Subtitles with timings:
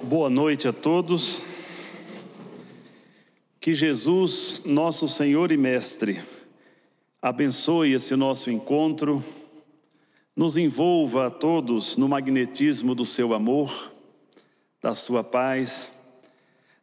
[0.00, 1.42] Boa noite a todos.
[3.60, 6.18] Que Jesus, nosso Senhor e Mestre,
[7.20, 9.22] abençoe esse nosso encontro,
[10.34, 13.92] nos envolva a todos no magnetismo do seu amor,
[14.80, 15.92] da sua paz,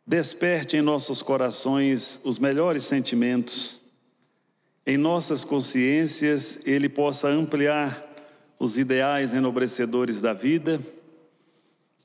[0.05, 3.79] desperte em nossos corações os melhores sentimentos,
[4.85, 8.05] em nossas consciências ele possa ampliar
[8.59, 10.79] os ideais enobrecedores da vida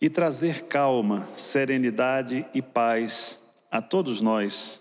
[0.04, 3.38] e trazer calma, serenidade e paz
[3.70, 4.78] a todos nós,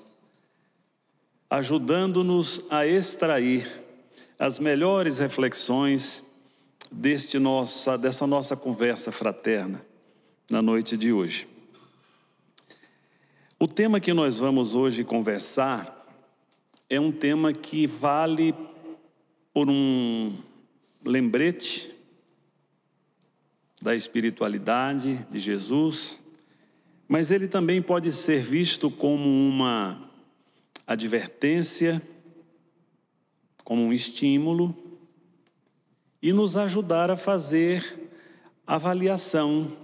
[1.50, 3.86] ajudando-nos a extrair
[4.38, 6.22] as melhores reflexões
[6.92, 9.82] deste nossa, dessa nossa conversa fraterna
[10.52, 11.48] na noite de hoje.
[13.58, 16.06] O tema que nós vamos hoje conversar
[16.90, 18.54] é um tema que vale
[19.54, 20.38] por um
[21.02, 21.93] lembrete
[23.84, 26.24] da espiritualidade de Jesus,
[27.06, 30.10] mas ele também pode ser visto como uma
[30.88, 32.02] advertência,
[33.62, 34.74] como um estímulo
[36.22, 38.10] e nos ajudar a fazer
[38.66, 39.76] avaliação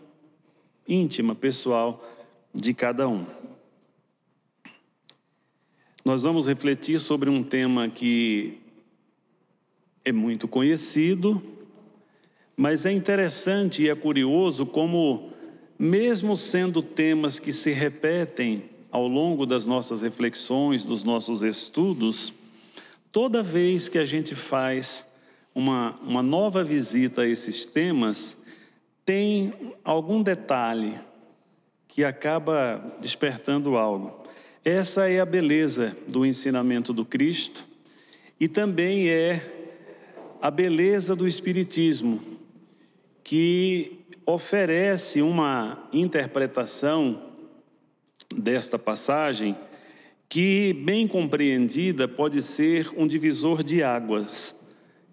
[0.88, 2.02] íntima, pessoal
[2.56, 3.25] de cada um.
[6.06, 8.61] Nós vamos refletir sobre um tema que
[10.06, 11.58] é muito conhecido,
[12.59, 15.31] mas é interessante e é curioso como,
[15.79, 22.33] mesmo sendo temas que se repetem ao longo das nossas reflexões, dos nossos estudos,
[23.13, 25.05] toda vez que a gente faz
[25.55, 28.35] uma, uma nova visita a esses temas,
[29.05, 30.99] tem algum detalhe
[31.88, 34.21] que acaba despertando algo.
[34.66, 37.66] Essa é a beleza do ensinamento do Cristo
[38.38, 39.77] e também é
[40.41, 42.38] a beleza do Espiritismo,
[43.30, 47.30] que oferece uma interpretação
[48.35, 49.55] desta passagem
[50.27, 54.56] que, bem compreendida, pode ser um divisor de águas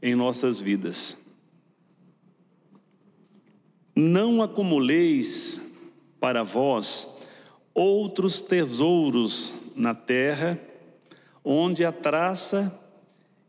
[0.00, 1.14] em nossas vidas.
[3.94, 5.60] Não acumuleis
[6.18, 7.06] para vós
[7.74, 10.58] outros tesouros na terra,
[11.44, 12.80] onde a traça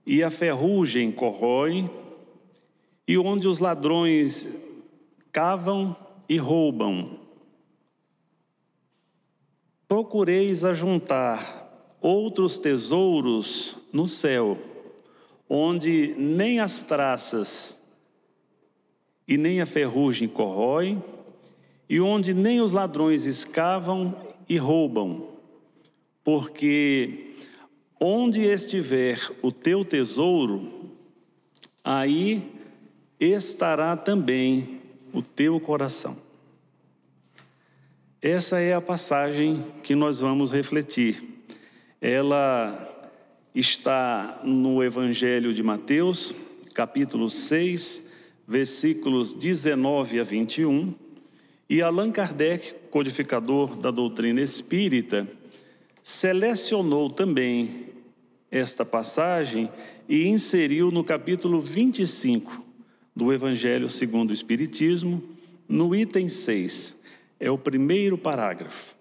[0.06, 1.90] e a ferrugem corroem,
[3.08, 4.48] e onde os ladrões
[5.32, 5.96] cavam
[6.28, 7.20] e roubam.
[9.88, 14.58] Procureis ajuntar outros tesouros no céu,
[15.50, 17.82] onde nem as traças
[19.26, 21.02] e nem a ferrugem corroem,
[21.90, 24.14] e onde nem os ladrões escavam
[24.50, 25.30] e roubam,
[26.24, 27.36] porque
[28.00, 30.92] onde estiver o teu tesouro,
[31.84, 32.57] aí
[33.20, 34.80] estará também
[35.12, 36.18] o teu coração.
[38.22, 41.24] Essa é a passagem que nós vamos refletir.
[42.00, 43.12] Ela
[43.54, 46.34] está no Evangelho de Mateus,
[46.74, 48.04] capítulo 6,
[48.48, 50.94] versículos 19 a 21,
[51.70, 55.28] e Allan Kardec, codificador da doutrina espírita,
[56.02, 57.88] selecionou também
[58.50, 59.70] esta passagem
[60.08, 62.67] e inseriu no capítulo 25
[63.18, 65.24] do Evangelho segundo o Espiritismo,
[65.68, 66.96] no item 6.
[67.40, 68.96] É o primeiro parágrafo.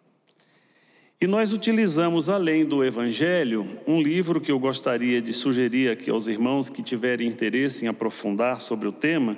[1.20, 6.26] E nós utilizamos, além do Evangelho, um livro que eu gostaria de sugerir aqui aos
[6.26, 9.36] irmãos que tiverem interesse em aprofundar sobre o tema,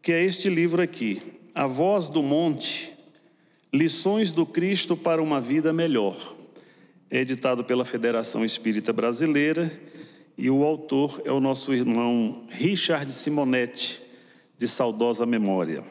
[0.00, 1.20] que é este livro aqui,
[1.52, 2.92] A Voz do Monte,
[3.74, 6.36] Lições do Cristo para uma Vida Melhor.
[7.10, 9.70] É editado pela Federação Espírita Brasileira
[10.36, 14.00] e o autor é o nosso irmão Richard Simonetti,
[14.58, 15.82] de saudosa memória.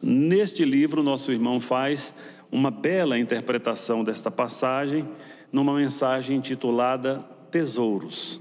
[0.00, 2.14] Neste livro, nosso irmão faz
[2.50, 5.06] uma bela interpretação desta passagem
[5.52, 7.18] numa mensagem intitulada
[7.50, 8.40] Tesouros.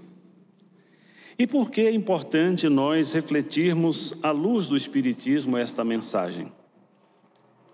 [1.39, 6.51] E por que é importante nós refletirmos à luz do Espiritismo esta mensagem?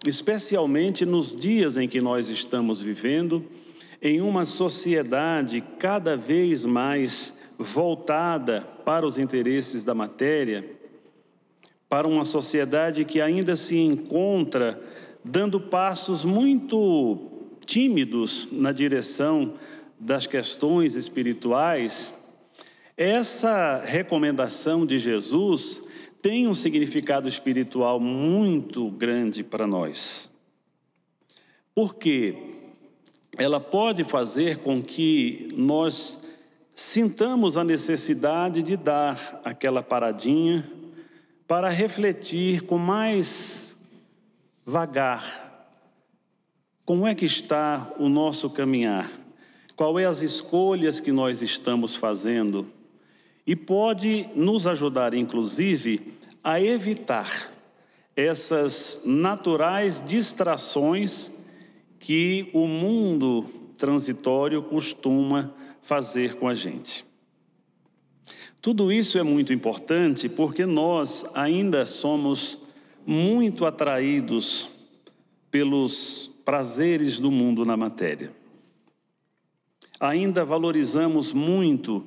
[0.06, 3.46] Especialmente nos dias em que nós estamos vivendo,
[4.06, 10.70] em uma sociedade cada vez mais voltada para os interesses da matéria,
[11.88, 14.82] para uma sociedade que ainda se encontra
[15.24, 19.54] dando passos muito tímidos na direção
[19.98, 22.14] das questões espirituais,
[22.98, 25.82] essa recomendação de Jesus
[26.22, 30.30] tem um significado espiritual muito grande para nós.
[31.74, 32.53] Porque
[33.38, 36.19] ela pode fazer com que nós
[36.75, 40.69] sintamos a necessidade de dar aquela paradinha
[41.47, 43.83] para refletir com mais
[44.65, 45.41] vagar.
[46.85, 49.12] Como é que está o nosso caminhar?
[49.75, 52.68] Qual é as escolhas que nós estamos fazendo?
[53.45, 56.13] E pode nos ajudar, inclusive,
[56.44, 57.51] a evitar
[58.15, 61.31] essas naturais distrações
[62.04, 63.46] que o mundo
[63.78, 67.06] transitório costuma fazer com a gente.
[68.62, 72.58] Tudo isso é muito importante porque nós ainda somos
[73.06, 74.68] muito atraídos
[75.50, 78.34] pelos prazeres do mundo na matéria.
[79.98, 82.06] Ainda valorizamos muito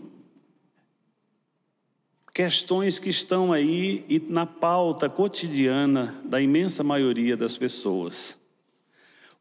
[2.35, 8.39] questões que estão aí e na pauta cotidiana da imensa maioria das pessoas.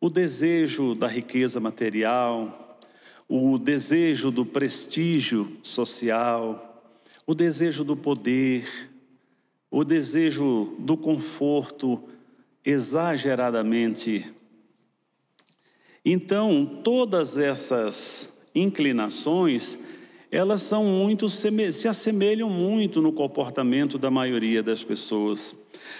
[0.06, 2.78] O desejo da riqueza material,
[3.28, 6.94] o desejo do prestígio social,
[7.26, 8.92] o desejo do poder,
[9.72, 12.04] o desejo do conforto
[12.64, 14.32] exageradamente.
[16.06, 19.80] Então, todas essas inclinações
[20.32, 25.56] elas são muito se assemelham muito no comportamento da maioria das pessoas.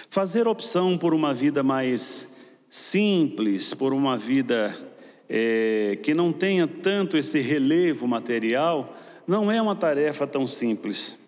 [0.08, 2.35] Fazer opção por uma vida mais
[2.76, 4.78] simples, por uma vida
[5.30, 8.94] é, que não tenha tanto esse relevo material,
[9.26, 11.18] não é uma tarefa tão simples.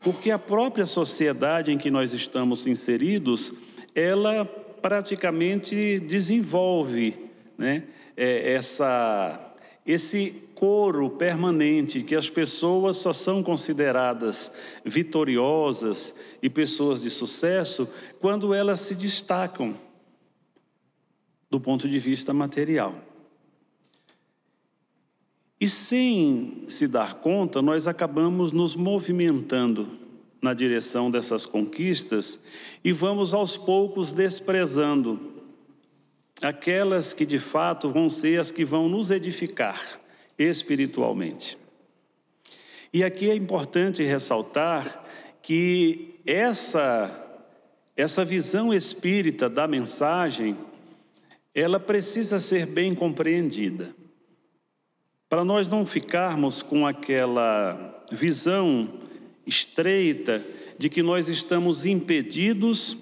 [0.00, 3.54] Porque a própria sociedade em que nós estamos inseridos,
[3.94, 7.16] ela praticamente desenvolve
[7.56, 7.84] né,
[8.14, 9.54] é, essa,
[9.86, 14.52] esse coro permanente que as pessoas só são consideradas
[14.84, 17.88] vitoriosas e pessoas de sucesso
[18.20, 19.74] quando elas se destacam
[21.50, 22.94] do ponto de vista material.
[25.60, 29.98] E sem se dar conta, nós acabamos nos movimentando
[30.40, 32.38] na direção dessas conquistas
[32.82, 35.20] e vamos aos poucos desprezando
[36.40, 40.00] aquelas que de fato vão ser as que vão nos edificar
[40.38, 41.58] espiritualmente.
[42.92, 45.04] E aqui é importante ressaltar
[45.42, 47.16] que essa
[47.96, 50.56] essa visão espírita da mensagem,
[51.54, 53.94] ela precisa ser bem compreendida.
[55.28, 59.00] Para nós não ficarmos com aquela visão
[59.46, 60.44] estreita
[60.78, 62.96] de que nós estamos impedidos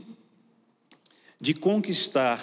[1.41, 2.43] de conquistar,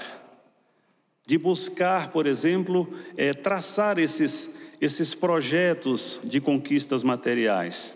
[1.28, 2.88] de buscar, por exemplo,
[3.18, 7.96] é, traçar esses esses projetos de conquistas materiais.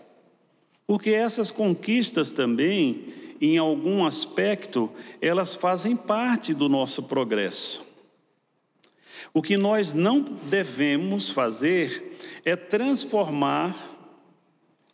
[0.86, 4.90] Porque essas conquistas também, em algum aspecto,
[5.20, 7.89] elas fazem parte do nosso progresso.
[9.32, 13.90] O que nós não devemos fazer é transformar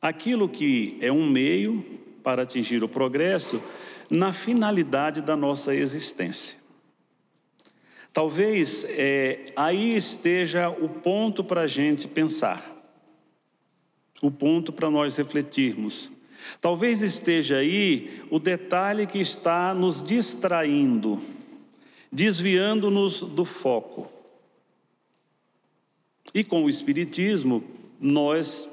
[0.00, 1.84] aquilo que é um meio
[2.22, 3.62] para atingir o progresso
[4.10, 6.56] na finalidade da nossa existência.
[8.12, 12.74] Talvez é, aí esteja o ponto para a gente pensar,
[14.22, 16.10] o ponto para nós refletirmos.
[16.60, 21.20] Talvez esteja aí o detalhe que está nos distraindo,
[22.10, 24.15] desviando-nos do foco.
[26.36, 27.64] E com o Espiritismo,
[27.98, 28.68] nós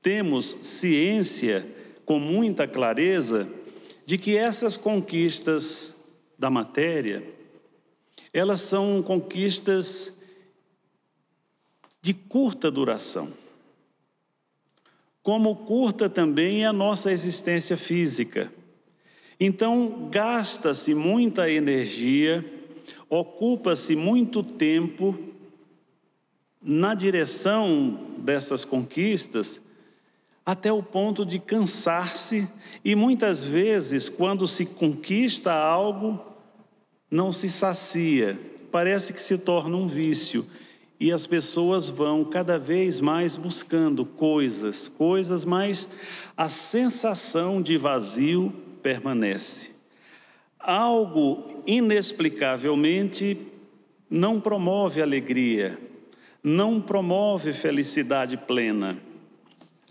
[0.00, 1.66] temos ciência
[2.04, 3.50] com muita clareza
[4.06, 5.92] de que essas conquistas
[6.38, 7.24] da matéria,
[8.32, 10.22] elas são conquistas
[12.00, 13.32] de curta duração.
[15.24, 18.52] Como curta também é a nossa existência física.
[19.40, 22.44] Então, gasta-se muita energia,
[23.08, 25.29] ocupa-se muito tempo
[26.62, 29.60] na direção dessas conquistas,
[30.44, 32.48] até o ponto de cansar-se,
[32.84, 36.20] e muitas vezes, quando se conquista algo,
[37.10, 38.38] não se sacia,
[38.70, 40.46] parece que se torna um vício.
[40.98, 45.88] E as pessoas vão cada vez mais buscando coisas, coisas, mas
[46.36, 48.52] a sensação de vazio
[48.82, 49.70] permanece.
[50.58, 53.38] Algo inexplicavelmente
[54.10, 55.78] não promove alegria,
[56.42, 58.98] não promove felicidade plena.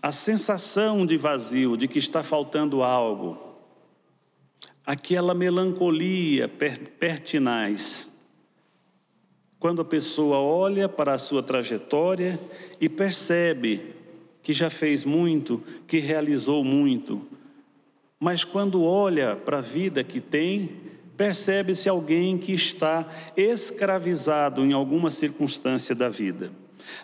[0.02, 3.38] A sensação de vazio, de que está faltando algo,
[4.84, 8.08] aquela melancolia pertinaz.
[9.58, 12.40] Quando a pessoa olha para a sua trajetória
[12.80, 13.94] e percebe
[14.42, 17.20] que já fez muito, que realizou muito,
[18.18, 20.70] mas quando olha para a vida que tem,
[21.20, 26.50] percebe-se alguém que está escravizado em alguma circunstância da vida.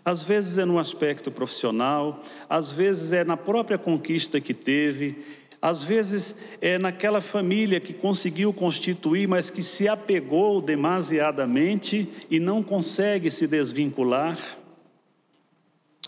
[0.02, 5.22] Às vezes é no aspecto profissional, às vezes é na própria conquista que teve,
[5.60, 12.62] Às vezes é naquela família que conseguiu constituir, mas que se apegou demasiadamente e não
[12.62, 14.38] consegue se desvincular,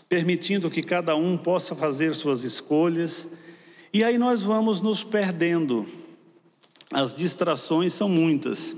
[0.07, 3.27] permitindo que cada um possa fazer suas escolhas.
[3.93, 5.85] E aí nós vamos nos perdendo.
[6.91, 8.75] As distrações são muitas.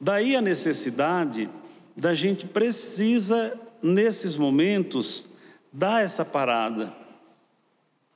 [0.00, 1.48] Daí a necessidade
[1.96, 5.28] da gente precisa nesses momentos
[5.72, 6.92] dar essa parada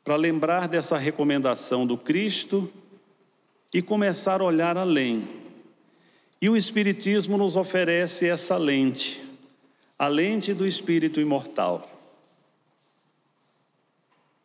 [0.05, 2.71] para lembrar dessa recomendação do Cristo
[3.73, 5.29] e começar a olhar além.
[6.41, 9.23] E o Espiritismo nos oferece essa lente,
[9.99, 11.89] a lente do espírito imortal.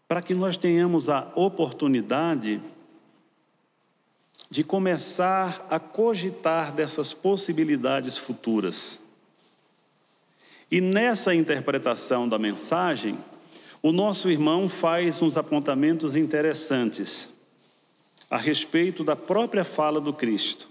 [0.08, 2.62] Para que nós tenhamos a oportunidade
[4.50, 9.00] de começar a cogitar dessas possibilidades futuras.
[10.72, 13.18] E nessa interpretação da mensagem,
[13.82, 17.30] o nosso irmão faz uns apontamentos interessantes
[18.30, 20.68] a respeito da própria fala do Cristo.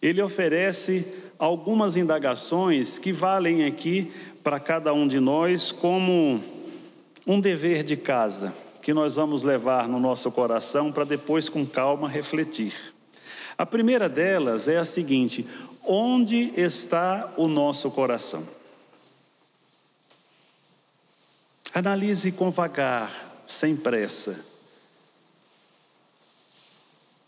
[0.00, 1.06] Ele oferece
[1.38, 6.42] algumas indagações que valem aqui para cada um de nós como
[7.26, 12.08] um dever de casa que nós vamos levar no nosso coração para depois, com calma,
[12.08, 12.72] refletir.
[13.58, 15.44] A primeira delas é a seguinte:
[15.84, 18.46] onde está o nosso coração?
[21.74, 24.38] Analise com vagar, sem pressa.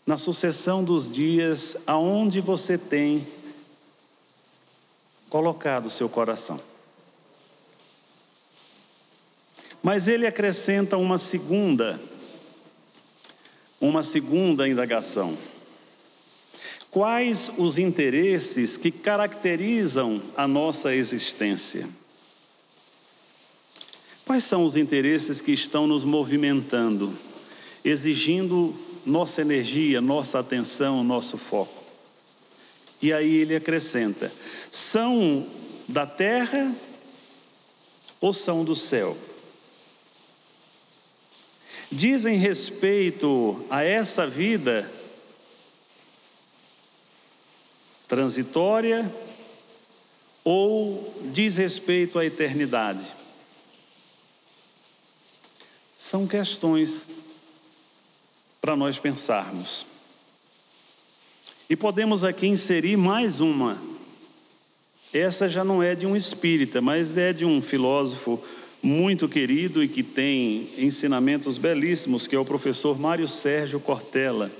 [0.07, 3.27] Na sucessão dos dias, aonde você tem
[5.29, 6.59] colocado o seu coração.
[9.83, 11.99] Mas ele acrescenta uma segunda,
[13.79, 15.37] uma segunda indagação.
[16.91, 21.87] Quais os interesses que caracterizam a nossa existência?
[24.25, 27.17] Quais são os interesses que estão nos movimentando,
[27.83, 31.81] exigindo nossa energia, nossa atenção, nosso foco?
[33.01, 34.29] E aí ele acrescenta:
[34.69, 35.47] são
[35.87, 36.75] da terra
[38.19, 39.15] ou são do céu?
[41.89, 44.91] Dizem respeito a essa vida
[48.11, 49.09] transitória
[50.43, 53.05] ou diz respeito à eternidade?
[55.95, 57.05] São questões
[58.59, 59.85] para nós pensarmos.
[61.69, 63.81] E podemos aqui inserir mais uma.
[65.13, 68.43] Essa já não é de um espírita, mas é de um filósofo
[68.83, 74.51] muito querido e que tem ensinamentos belíssimos, que é o professor Mário Sérgio Cortella.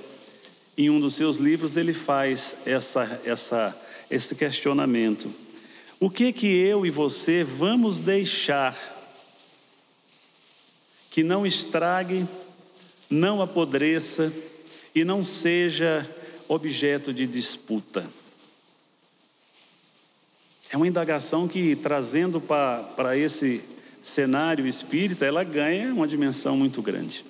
[0.76, 3.76] Em um dos seus livros ele faz essa, essa,
[4.10, 5.32] esse questionamento.
[6.00, 8.92] O que que eu e você vamos deixar
[11.10, 12.26] que não estrague,
[13.10, 14.32] não apodreça
[14.94, 16.08] e não seja
[16.48, 18.08] objeto de disputa.
[20.70, 23.62] É uma indagação que, trazendo para esse
[24.00, 27.24] cenário espírita, ela ganha uma dimensão muito grande.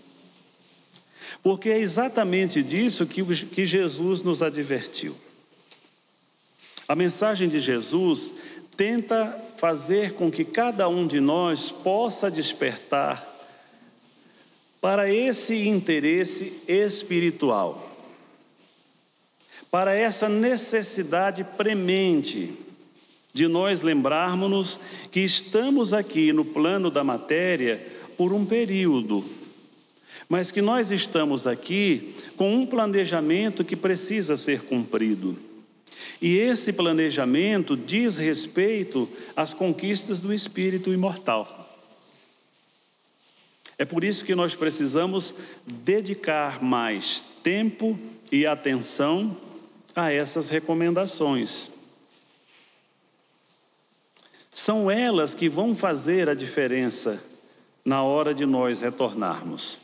[1.42, 5.16] Porque é exatamente disso que, que Jesus nos advertiu.
[6.86, 8.32] A mensagem de Jesus
[8.76, 13.28] tenta fazer com que cada um de nós possa despertar
[14.80, 17.88] para esse interesse espiritual,
[19.70, 22.52] para essa necessidade premente
[23.32, 24.78] de nós lembrarmos-nos
[25.10, 27.80] que estamos aqui no plano da matéria
[28.16, 29.24] por um período,
[30.28, 35.38] mas que nós estamos aqui com um planejamento que precisa ser cumprido.
[36.20, 41.58] E esse planejamento diz respeito às conquistas do espírito imortal.
[43.76, 45.34] É por isso que nós precisamos
[45.66, 47.98] dedicar mais tempo
[48.30, 49.36] e atenção
[49.94, 51.70] a essas recomendações.
[54.52, 57.20] São elas que vão fazer a diferença
[57.84, 59.81] na hora de nós retornarmos.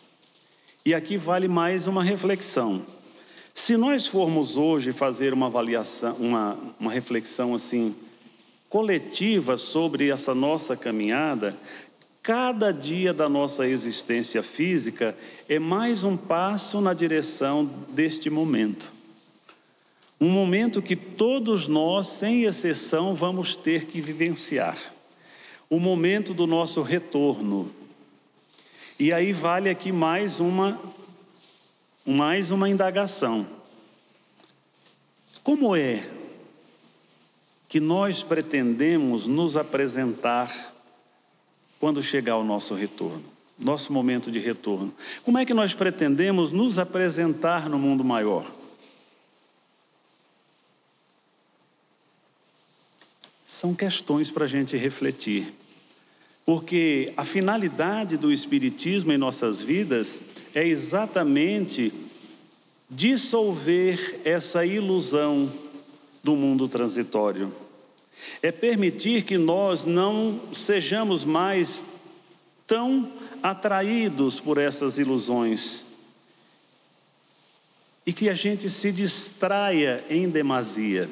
[0.88, 2.83] E aqui vale mais uma reflexão.
[3.52, 7.95] Se nós formos hoje fazer uma avaliação, uma, uma reflexão assim
[8.71, 11.54] coletiva sobre essa nossa caminhada,
[12.23, 15.14] Cada dia da nossa existência física
[15.47, 18.90] é mais um passo na direção deste momento.
[20.18, 24.78] Um momento que todos nós, sem exceção, vamos ter que vivenciar.
[25.68, 27.71] O momento do nosso retorno.
[28.99, 30.78] E aí vale aqui mais uma
[32.05, 33.47] mais uma indagação.
[35.43, 36.11] Como é
[37.69, 40.75] que nós pretendemos nos apresentar
[41.78, 43.25] quando chegar o nosso retorno.
[43.59, 44.95] nosso momento de retorno.
[45.25, 48.49] Como é que nós pretendemos nos apresentar no mundo maior?
[53.45, 55.52] São questões para a gente refletir.
[56.49, 60.23] Porque a finalidade do Espiritismo em nossas vidas
[60.55, 61.93] é exatamente
[62.88, 65.52] dissolver essa ilusão
[66.25, 67.52] do mundo transitório.
[68.40, 71.85] É permitir que nós não sejamos mais
[72.67, 73.12] tão
[73.43, 75.85] atraídos por essas ilusões
[78.07, 81.11] e que a gente se distraia em demasia,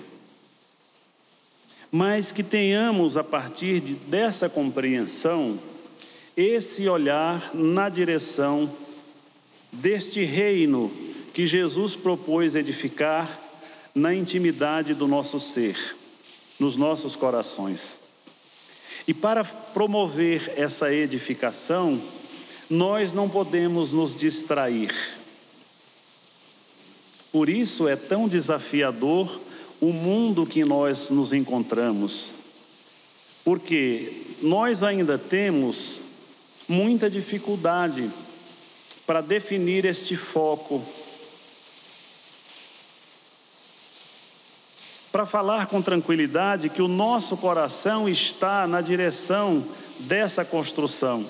[1.97, 5.59] mas que tenhamos a partir de, dessa compreensão
[6.37, 8.71] esse olhar na direção
[9.73, 10.93] deste reino
[11.33, 13.41] que Jesus propôs edificar
[13.95, 15.97] na intimidade do nosso ser,
[16.61, 17.99] nos nossos corações.
[19.09, 21.99] E para promover essa edificação,
[22.69, 24.95] nós não podemos nos distrair.
[27.33, 29.46] Por isso é tão desafiador
[29.81, 32.33] o mundo que nós nos encontramos,
[33.45, 36.01] porque nós ainda temos
[36.69, 38.11] muita dificuldade
[39.07, 40.83] para definir este foco
[45.17, 49.65] para falar com tranquilidade que o nosso coração está na direção
[50.01, 51.25] dessa construção.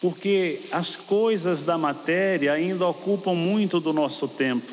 [0.00, 4.72] Porque as coisas da matéria ainda ocupam muito do nosso tempo,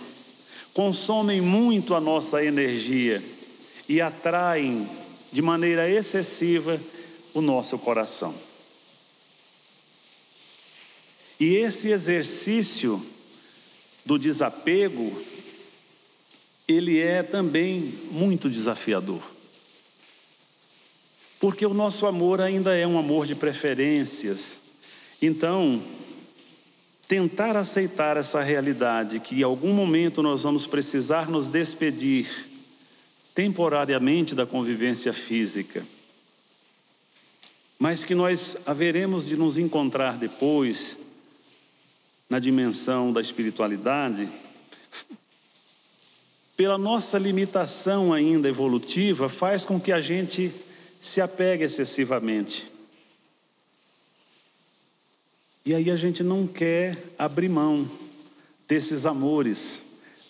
[0.75, 3.24] consomem muito a nossa energia
[3.88, 4.86] e atraem
[5.32, 6.79] de maneira excessiva
[7.34, 8.36] o nosso coração.
[11.39, 13.01] E esse exercício
[14.05, 15.17] do desapego
[16.67, 19.22] ele é também muito desafiador.
[21.39, 24.60] Porque o nosso amor ainda é um amor de preferências.
[25.22, 25.82] Então,
[27.08, 32.28] tentar aceitar essa realidade que em algum momento nós vamos precisar nos despedir
[33.34, 35.86] temporariamente da convivência física,
[37.77, 40.98] mas que nós haveremos de nos encontrar depois
[42.29, 44.27] na dimensão da espiritualidade,
[46.58, 50.51] pela nossa limitação ainda evolutiva, faz com que a gente
[50.98, 52.75] se apegue excessivamente.
[55.66, 57.90] E aí a gente não quer abrir mão
[58.68, 59.82] desses amores,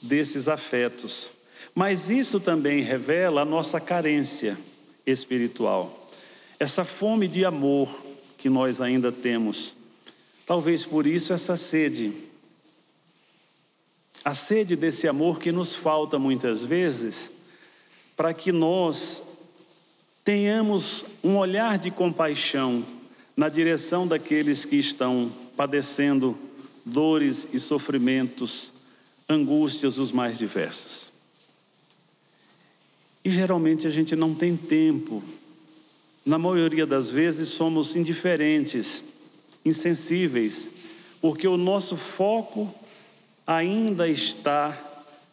[0.02, 1.30] desses afetos.
[1.74, 4.58] Mas isso também revela a nossa carência
[5.06, 6.10] espiritual,
[6.60, 7.94] essa fome de amor
[8.38, 9.74] que nós ainda temos.
[10.46, 12.14] Talvez por isso essa sede
[14.26, 17.30] a sede desse amor que nos falta muitas vezes,
[18.18, 19.22] para que nós
[20.24, 22.84] tenhamos um olhar de compaixão
[23.36, 26.38] na direção daqueles que estão padecendo
[26.86, 28.72] dores e sofrimentos,
[29.28, 31.12] angústias os mais diversos.
[33.24, 35.24] E geralmente a gente não tem tempo,
[36.26, 39.04] na maioria das vezes somos indiferentes,
[39.64, 40.70] insensíveis,
[41.20, 42.74] porque o nosso foco
[43.46, 44.80] ainda está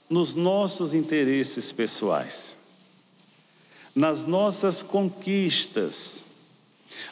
[0.09, 2.59] nos nossos interesses pessoais,
[3.95, 6.25] nas nossas conquistas,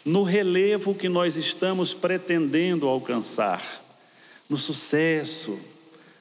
[0.04, 3.82] no relevo que nós estamos pretendendo alcançar,
[4.48, 5.58] no sucesso,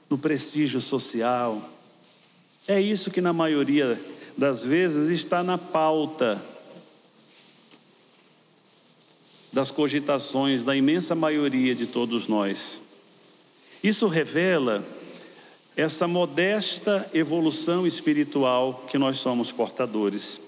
[0.10, 1.70] no prestígio social.
[2.68, 4.00] É isso que, na maioria
[4.38, 6.42] das vezes, está na pauta
[9.52, 12.80] das cogitações da imensa maioria de todos nós.
[13.84, 14.86] Isso revela
[15.76, 20.42] essa modesta evolução espiritual que nós somos portadores.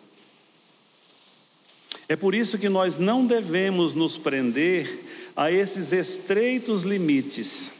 [2.11, 4.99] É por isso que nós não devemos nos prender
[5.33, 7.71] a esses estreitos limites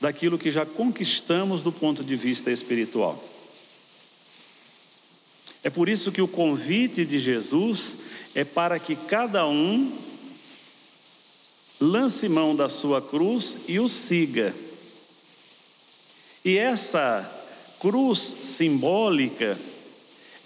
[0.00, 3.22] daquilo que já conquistamos do ponto de vista espiritual.
[5.62, 7.96] É por isso que o convite de Jesus
[8.34, 9.94] é para que cada um
[11.78, 14.54] lance mão da sua cruz e o siga.
[16.42, 17.30] E essa
[17.78, 19.58] cruz simbólica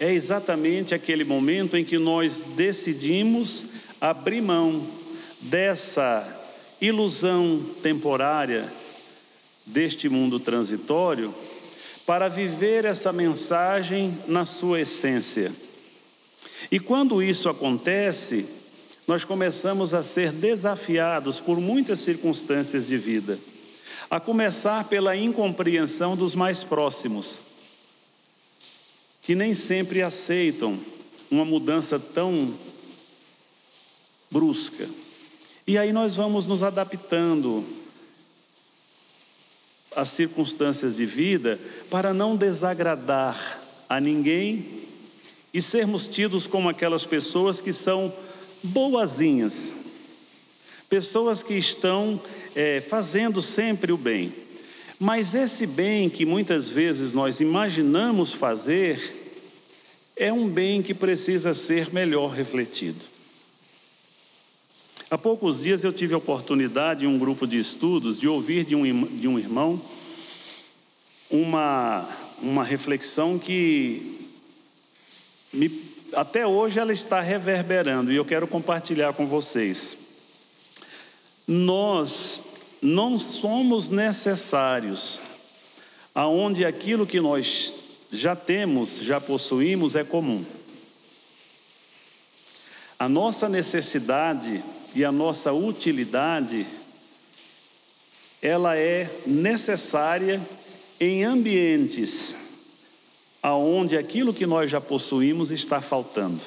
[0.03, 3.65] é exatamente aquele momento em que nós decidimos
[4.01, 4.85] abrir mão
[5.39, 6.27] dessa
[6.81, 8.65] ilusão temporária
[9.65, 11.33] deste mundo transitório
[12.05, 15.53] para viver essa mensagem na sua essência.
[16.69, 18.45] E quando isso acontece,
[19.07, 23.39] nós começamos a ser desafiados por muitas circunstâncias de vida,
[24.11, 27.39] a começar pela incompreensão dos mais próximos,
[29.23, 30.77] que nem sempre aceitam
[31.31, 32.53] uma mudança tão
[34.29, 34.87] brusca.
[35.65, 37.65] E aí nós vamos nos adaptando
[39.95, 41.59] às circunstâncias de vida
[41.89, 44.83] para não desagradar a ninguém
[45.53, 48.13] e sermos tidos como aquelas pessoas que são
[48.61, 49.73] boazinhas,
[50.89, 52.19] pessoas que estão
[52.55, 54.33] é, fazendo sempre o bem.
[54.99, 59.21] Mas esse bem que muitas vezes nós imaginamos fazer
[60.15, 63.01] é um bem que precisa ser melhor refletido.
[65.09, 68.75] Há poucos dias eu tive a oportunidade, em um grupo de estudos, de ouvir de
[68.75, 69.81] um, de um irmão
[71.33, 72.07] uma,
[72.41, 74.29] uma reflexão que
[75.51, 79.97] me, até hoje ela está reverberando e eu quero compartilhar com vocês.
[81.47, 82.41] Nós
[82.83, 85.19] não somos necessários
[86.13, 87.73] aonde aquilo que nós
[88.11, 90.45] já temos, já possuímos é comum.
[92.99, 96.67] A nossa necessidade e a nossa utilidade
[98.41, 100.45] ela é necessária
[100.99, 102.35] em ambientes
[103.41, 106.41] aonde aquilo que nós já possuímos está faltando.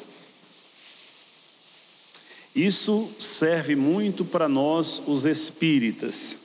[2.56, 6.36] Isso serve muito para nós, os espíritas,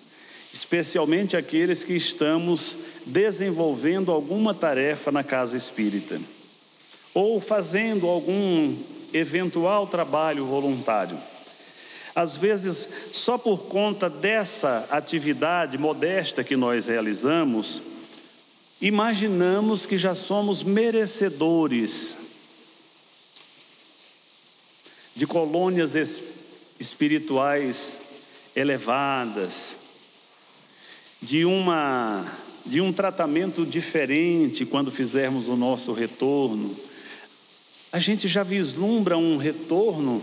[0.54, 6.20] especialmente aqueles que estamos desenvolvendo alguma tarefa na casa espírita,
[7.14, 8.76] ou fazendo algum
[9.14, 11.18] eventual trabalho voluntário.
[12.14, 17.82] Às vezes, só por conta dessa atividade modesta que nós realizamos,
[18.82, 22.18] imaginamos que já somos merecedores
[25.16, 25.96] de colônias
[26.80, 28.00] espirituais
[28.56, 29.76] elevadas,
[31.22, 32.26] de uma
[32.64, 36.76] de um tratamento diferente quando fizermos o nosso retorno.
[37.92, 40.22] A gente já vislumbra um retorno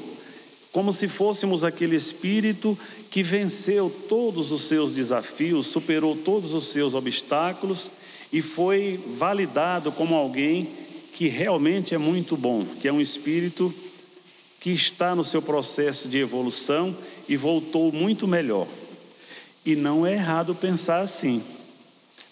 [0.72, 2.78] como se fôssemos aquele espírito
[3.10, 7.90] que venceu todos os seus desafios, superou todos os seus obstáculos
[8.32, 10.68] e foi validado como alguém
[11.14, 13.74] que realmente é muito bom, que é um espírito
[14.60, 16.96] que está no seu processo de evolução
[17.28, 18.66] e voltou muito melhor.
[19.64, 21.42] E não é errado pensar assim.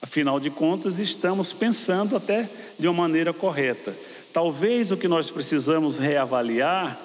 [0.00, 3.96] Afinal de contas, estamos pensando até de uma maneira correta.
[4.32, 7.00] Talvez o que nós precisamos reavaliar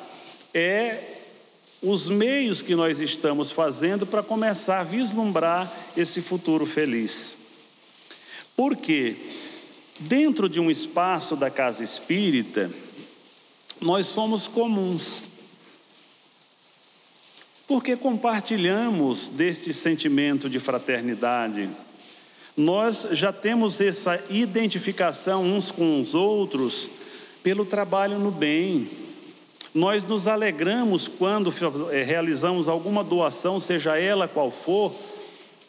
[0.54, 1.00] é
[1.82, 7.36] os meios que nós estamos fazendo para começar a vislumbrar esse futuro feliz.
[8.56, 9.16] Porque
[10.00, 12.70] dentro de um espaço da casa espírita,
[13.82, 15.24] nós somos comuns.
[17.68, 21.68] Porque compartilhamos deste sentimento de fraternidade.
[22.56, 26.90] Nós já temos essa identificação uns com os outros
[27.42, 28.88] pelo trabalho no bem.
[29.74, 31.52] Nós nos alegramos quando
[31.92, 34.94] eh, realizamos alguma doação, seja ela qual for,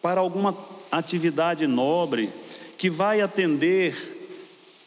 [0.02, 0.56] para alguma
[0.90, 2.28] atividade nobre
[2.76, 4.34] que vai atender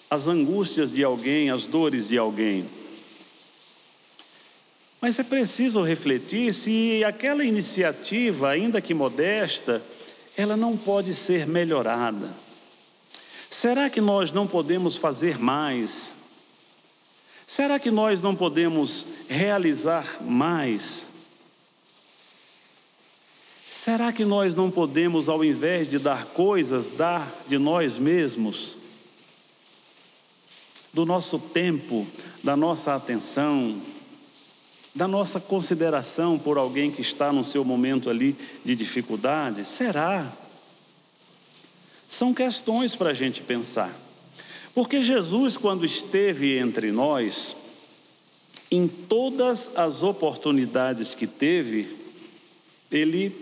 [0.09, 2.65] as angústias de alguém, as dores de alguém.
[5.05, 9.79] Mas é preciso refletir se aquela iniciativa, ainda que modesta,
[10.35, 12.33] ela não pode ser melhorada.
[13.47, 16.15] Será que nós não podemos fazer mais?
[17.45, 21.05] Será que nós não podemos realizar mais?
[23.69, 28.75] Será que nós não podemos, ao invés de dar coisas, dar de nós mesmos?
[30.91, 32.07] Do nosso tempo,
[32.43, 33.79] da nossa atenção,
[34.95, 39.67] da nossa consideração por alguém que está no seu momento ali de dificuldade?
[39.67, 40.31] Será?
[42.07, 43.93] São questões para a gente pensar.
[44.73, 47.57] Porque Jesus, quando esteve entre nós,
[48.71, 51.95] em todas as oportunidades que teve,
[52.89, 53.35] ele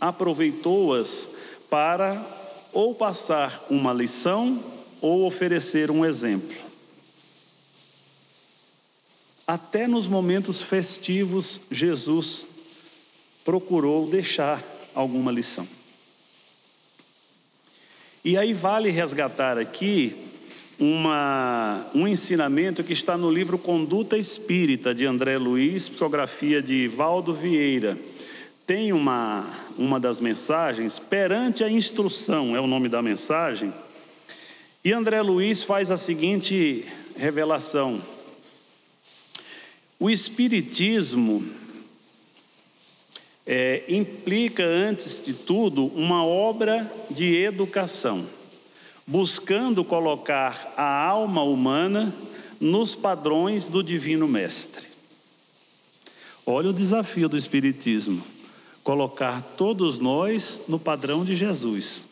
[0.00, 1.28] aproveitou-as
[1.70, 2.24] para
[2.72, 4.62] ou passar uma lição
[5.00, 6.65] ou oferecer um exemplo.
[9.46, 12.44] Até nos momentos festivos, Jesus
[13.44, 14.60] procurou deixar
[14.92, 15.68] alguma lição.
[18.24, 20.16] E aí vale resgatar aqui
[20.80, 27.32] uma, um ensinamento que está no livro Conduta Espírita, de André Luiz, psicografia de Valdo
[27.32, 27.96] Vieira.
[28.66, 33.72] Tem uma, uma das mensagens, Perante a Instrução é o nome da mensagem,
[34.84, 36.84] e André Luiz faz a seguinte
[37.16, 38.00] revelação:
[39.98, 41.44] o Espiritismo
[43.46, 48.26] é, implica, antes de tudo, uma obra de educação,
[49.06, 52.14] buscando colocar a alma humana
[52.60, 54.86] nos padrões do Divino Mestre.
[56.44, 58.22] Olha o desafio do Espiritismo:
[58.82, 62.05] colocar todos nós no padrão de Jesus.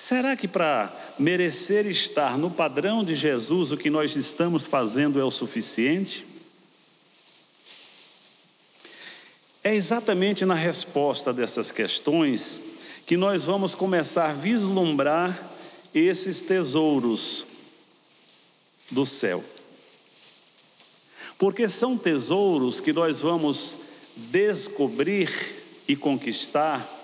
[0.00, 5.24] Será que para merecer estar no padrão de Jesus, o que nós estamos fazendo é
[5.24, 6.26] o suficiente?
[9.62, 12.58] É exatamente na resposta dessas questões
[13.04, 15.38] que nós vamos começar a vislumbrar
[15.94, 17.44] esses tesouros
[18.90, 19.44] do céu.
[21.38, 23.76] Porque são tesouros que nós vamos
[24.16, 25.30] descobrir
[25.86, 26.99] e conquistar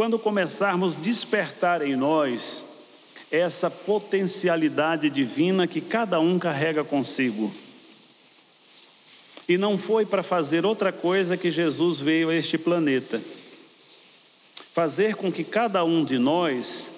[0.00, 2.64] quando começarmos a despertar em nós
[3.30, 7.52] essa potencialidade divina que cada um carrega consigo.
[9.46, 13.20] E não foi para fazer outra coisa que Jesus veio a este planeta.
[14.72, 16.90] Fazer com que cada um de nós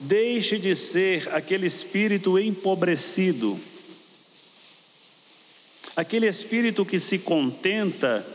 [0.00, 3.60] deixe de ser aquele espírito empobrecido,
[5.94, 8.26] aquele espírito que se contenta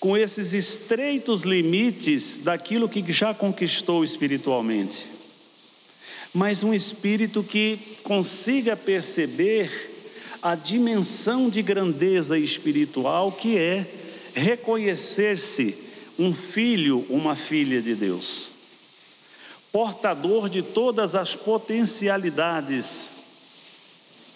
[0.00, 5.06] com esses estreitos limites daquilo que já conquistou espiritualmente,
[6.32, 9.90] mas um espírito que consiga perceber
[10.42, 13.86] a dimensão de grandeza espiritual que é
[14.34, 15.76] reconhecer-se
[16.18, 18.50] um filho, uma filha de Deus,
[19.70, 23.10] portador de todas as potencialidades.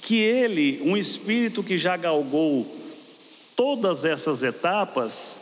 [0.02, 2.66] Que ele, um espírito que já galgou
[3.56, 5.38] todas essas etapas,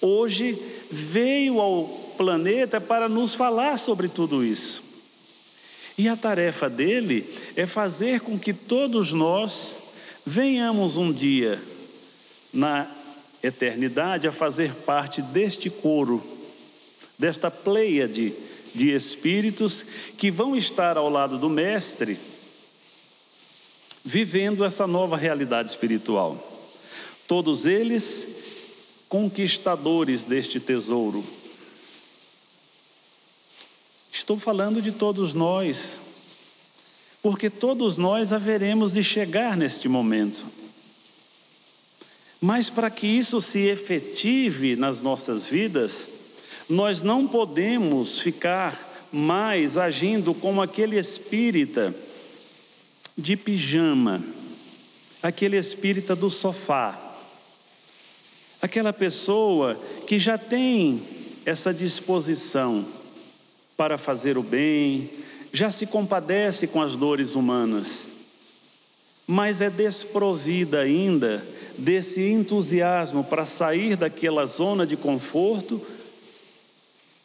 [0.00, 0.58] hoje
[0.90, 1.84] veio ao
[2.16, 4.82] planeta para nos falar sobre tudo isso.
[5.98, 9.76] E a tarefa dele é fazer com que todos nós
[10.24, 11.60] venhamos um dia
[12.52, 12.90] na
[13.42, 16.22] eternidade a fazer parte deste coro,
[17.18, 18.34] desta pleia de,
[18.74, 19.84] de espíritos
[20.18, 22.18] que vão estar ao lado do Mestre
[24.06, 26.38] vivendo essa nova realidade espiritual.
[27.26, 28.35] Todos eles
[29.08, 31.24] conquistadores deste tesouro.
[34.10, 36.00] Estou falando de todos nós,
[37.22, 40.44] porque todos nós haveremos de chegar neste momento.
[42.40, 46.08] Mas para que isso se efetive nas nossas vidas,
[46.68, 51.94] nós não podemos ficar mais agindo como aquele espírita
[53.16, 54.22] de pijama,
[55.22, 57.05] aquele espírita do sofá,
[58.66, 59.74] aquela pessoa
[60.06, 61.02] que já tem
[61.44, 62.84] essa disposição
[63.76, 65.10] para fazer o bem,
[65.52, 68.06] já se compadece com as dores humanas,
[69.26, 71.46] mas é desprovida ainda
[71.78, 75.80] desse entusiasmo para sair daquela zona de conforto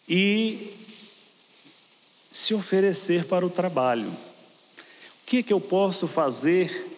[0.07, 0.73] e
[2.31, 4.11] se oferecer para o trabalho
[5.31, 6.91] que, que eu posso fazer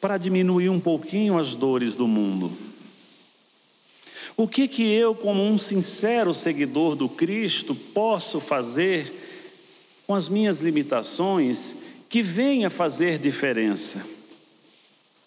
[0.00, 2.52] para diminuir um pouquinho as dores do mundo?
[4.36, 9.10] O que que eu, como um sincero seguidor do Cristo, posso fazer
[10.06, 11.74] com as minhas limitações
[12.06, 14.04] que venha fazer diferença?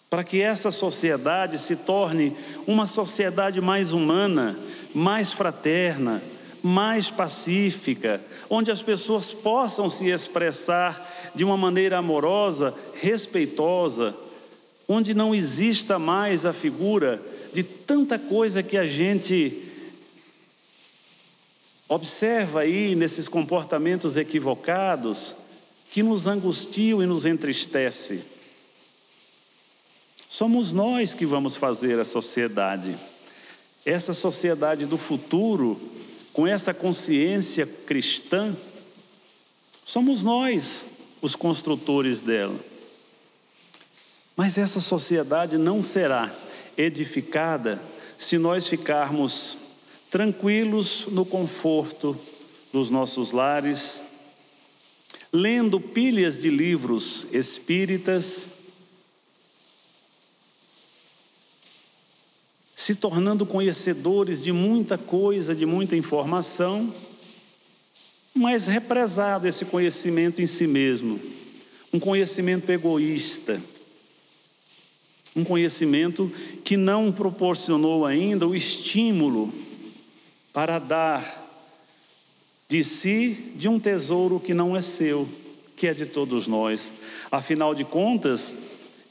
[0.08, 2.36] Para que essa sociedade se torne
[2.68, 4.56] uma sociedade mais humana,
[4.94, 6.22] mais fraterna,
[6.62, 14.14] mais pacífica, onde as pessoas possam se expressar de uma maneira amorosa, respeitosa,
[14.88, 17.20] onde não exista mais a figura
[17.52, 19.64] de tanta coisa que a gente
[21.88, 25.34] observa aí nesses comportamentos equivocados
[25.90, 28.22] que nos angustiam e nos entristece.
[30.28, 32.96] Somos nós que vamos fazer a sociedade.
[33.84, 35.80] Essa sociedade do futuro
[36.32, 38.56] com essa consciência cristã,
[39.84, 40.86] somos nós
[41.20, 42.58] os construtores dela.
[44.36, 46.32] Mas essa sociedade não será
[46.80, 47.82] edificada
[48.18, 49.56] se nós ficarmos
[50.10, 52.18] tranquilos no conforto
[52.72, 54.00] dos nossos lares,
[55.32, 58.48] lendo pilhas de livros espíritas
[62.80, 66.92] se tornando conhecedores de muita coisa, de muita informação,
[68.34, 71.20] mas represado esse conhecimento em si mesmo,
[71.92, 73.60] um conhecimento egoísta,
[75.34, 76.30] um conhecimento
[76.64, 79.52] que não proporcionou ainda o estímulo
[80.52, 81.40] para dar
[82.68, 85.28] de si de um tesouro que não é seu,
[85.76, 86.92] que é de todos nós.
[87.30, 88.54] Afinal de contas,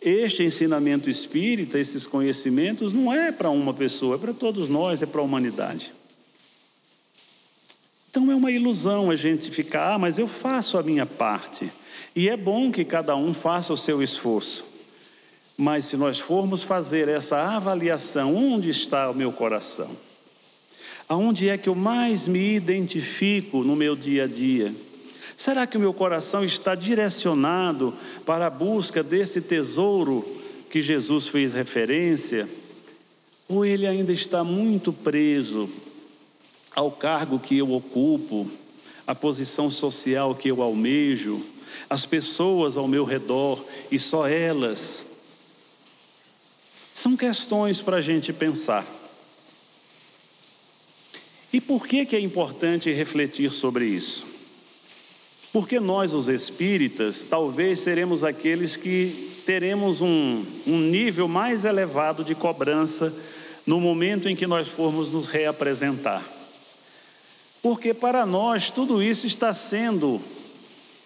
[0.01, 5.05] este ensinamento espírita, esses conhecimentos, não é para uma pessoa, é para todos nós, é
[5.05, 5.93] para a humanidade.
[8.10, 11.71] Então é uma ilusão a gente ficar, ah, mas eu faço a minha parte.
[12.15, 14.68] E é bom que cada um faça o seu esforço.
[15.62, 19.89] Mas se nós formos fazer essa avaliação, onde está o meu coração?
[21.10, 24.74] Aonde é que eu mais me identifico no meu dia a dia?
[25.36, 27.93] Será que o meu coração está direcionado
[28.26, 30.26] para a busca desse tesouro
[30.69, 32.48] que Jesus fez referência?
[33.50, 35.69] Ou ele ainda está muito preso
[36.74, 38.50] ao cargo que eu ocupo,
[39.06, 41.41] à posição social que eu almejo,
[41.89, 45.09] às pessoas ao meu redor e só elas?
[46.93, 48.86] São questões para a gente pensar.
[51.52, 54.25] E por que, que é importante refletir sobre isso?
[55.52, 62.36] Porque nós, os espíritas, talvez seremos aqueles que teremos um, um nível mais elevado de
[62.36, 63.12] cobrança
[63.65, 66.23] no momento em que nós formos nos reapresentar.
[67.62, 70.21] Porque para nós tudo isso está sendo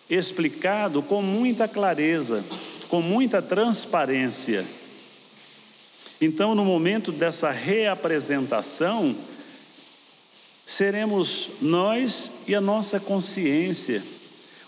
[0.10, 2.44] explicado com muita clareza,
[2.90, 4.66] com muita transparência.
[6.24, 9.14] Então, no momento dessa reapresentação,
[10.66, 14.02] seremos nós e a nossa consciência.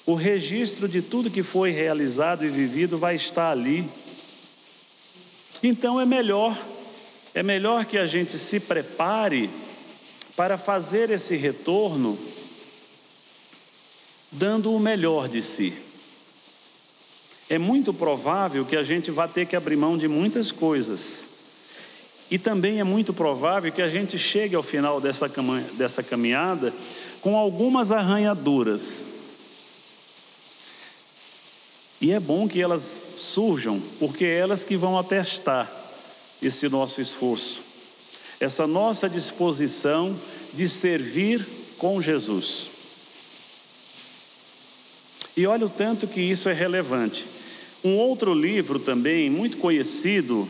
[0.05, 3.87] O registro de tudo que foi realizado e vivido vai estar ali.
[5.63, 6.61] Então é melhor,
[7.33, 9.49] é melhor que a gente se prepare
[10.35, 12.19] para fazer esse retorno
[14.29, 15.73] dando o melhor de si.
[17.49, 21.24] É muito provável que a gente vá ter que abrir mão de muitas coisas.
[22.29, 25.29] E também é muito provável que a gente chegue ao final dessa,
[25.73, 26.73] dessa caminhada
[27.21, 29.07] com algumas arranhaduras.
[32.01, 35.71] E é bom que elas surjam, porque é elas que vão atestar
[36.41, 37.61] esse nosso esforço,
[38.39, 40.15] essa nossa disposição
[40.53, 41.45] de servir
[41.77, 42.67] com Jesus.
[45.37, 47.25] E olha o tanto que isso é relevante.
[47.83, 50.47] Um outro livro também, muito conhecido,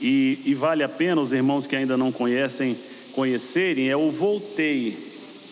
[0.00, 2.76] e, e, vale a pena os irmãos que ainda não conhecem
[3.12, 4.96] conhecerem, é o Voltei,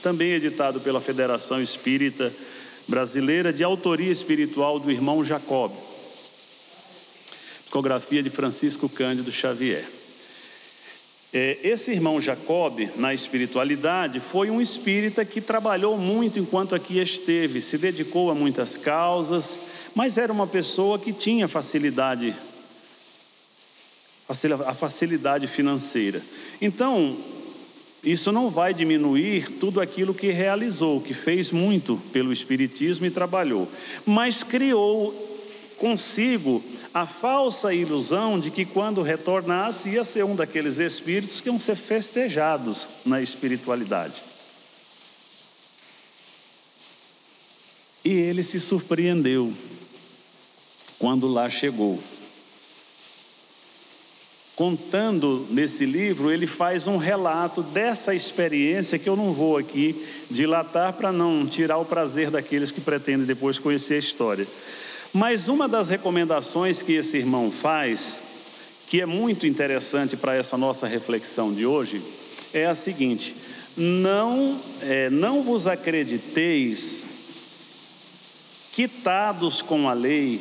[0.03, 2.33] também editado pela Federação Espírita
[2.87, 5.73] Brasileira, de autoria espiritual do irmão Jacob.
[7.63, 9.85] Psicografia de Francisco Cândido Xavier.
[11.33, 17.61] É, esse irmão Jacob, na espiritualidade, foi um espírita que trabalhou muito enquanto aqui esteve,
[17.61, 19.59] se dedicou a muitas causas,
[19.97, 22.33] mas era uma pessoa que tinha facilidade
[24.29, 26.23] a facilidade financeira.
[26.61, 27.17] Então,
[28.03, 33.69] isso não vai diminuir tudo aquilo que realizou, que fez muito pelo Espiritismo e trabalhou,
[34.05, 35.13] mas criou
[35.79, 41.59] consigo a falsa ilusão de que quando retornasse ia ser um daqueles espíritos que iam
[41.59, 44.23] ser festejados na espiritualidade.
[48.05, 49.53] E ele se surpreendeu
[50.99, 51.99] quando lá chegou
[54.57, 60.93] contando nesse livro, ele faz um relato dessa experiência que eu não vou aqui dilatar
[60.93, 64.47] para não tirar o prazer daqueles que pretendem depois conhecer a história.
[65.13, 68.19] Mas uma das recomendações que esse irmão faz,
[68.89, 72.01] que é muito interessante para essa nossa reflexão de hoje,
[72.53, 73.35] é a seguinte:
[73.77, 77.05] não, é, não vos acrediteis
[78.73, 80.41] quitados com a lei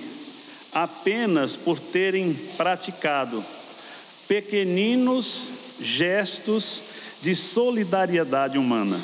[0.72, 3.44] apenas por terem praticado
[4.28, 6.82] pequeninos gestos
[7.22, 9.00] de solidariedade humana.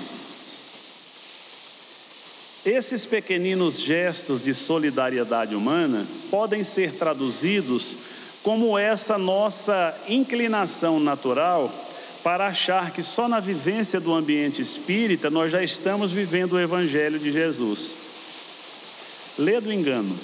[2.66, 7.96] Esses pequeninos gestos de solidariedade humana podem ser traduzidos
[8.44, 11.72] como essa nossa inclinação natural
[12.24, 17.18] para achar que só na vivência do ambiente espírita nós já estamos vivendo o Evangelho
[17.18, 17.92] de Jesus.
[19.38, 20.18] Lê do engano.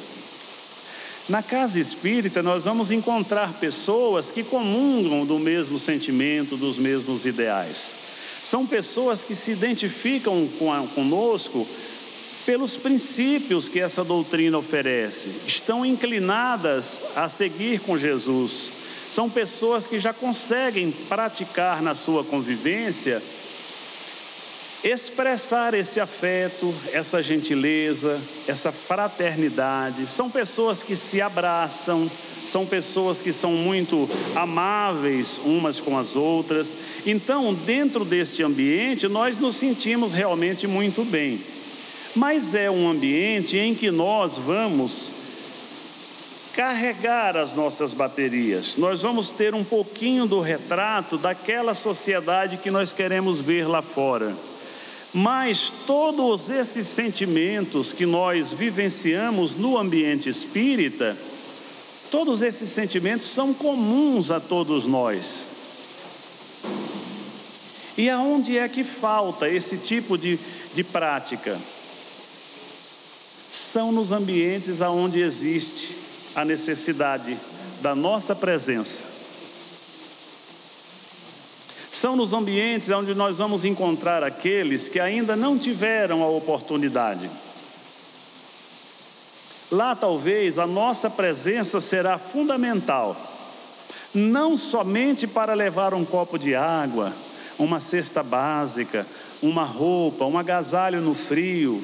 [1.28, 7.78] Na casa espírita, nós vamos encontrar pessoas que comungam do mesmo sentimento, dos mesmos ideais.
[8.44, 10.48] São pessoas que se identificam
[10.94, 11.68] conosco
[12.46, 18.70] pelos princípios que essa doutrina oferece, estão inclinadas a seguir com Jesus.
[19.12, 23.20] São pessoas que já conseguem praticar na sua convivência
[24.86, 30.06] expressar esse afeto, essa gentileza, essa fraternidade.
[30.06, 32.10] São pessoas que se abraçam,
[32.46, 36.76] são pessoas que são muito amáveis umas com as outras.
[37.04, 41.42] Então, dentro deste ambiente, nós nos sentimos realmente muito bem.
[42.16, 45.10] Mas é um ambiente em que nós vamos
[46.54, 48.76] carregar as nossas baterias.
[48.78, 54.32] Nós vamos ter um pouquinho do retrato daquela sociedade que nós queremos ver lá fora.
[55.18, 61.18] Mas todos esses sentimentos que nós vivenciamos no ambiente espírita,
[62.12, 65.46] todos esses sentimentos são comuns a todos nós.
[67.98, 70.38] E aonde é que falta esse tipo de,
[70.74, 71.58] de prática?
[73.50, 75.96] São nos ambientes aonde existe
[76.36, 77.38] a necessidade
[77.82, 79.15] da nossa presença.
[81.96, 87.30] São nos ambientes onde nós vamos encontrar aqueles que ainda não tiveram a oportunidade.
[89.72, 93.16] Lá talvez a nossa presença será fundamental,
[94.14, 97.14] não somente para levar um copo de água,
[97.58, 99.08] uma cesta básica,
[99.42, 101.82] uma roupa, um agasalho no frio,